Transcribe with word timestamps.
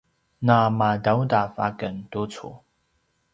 namadaudav 0.45 1.51
aken 1.67 1.95
tucu 2.11 2.47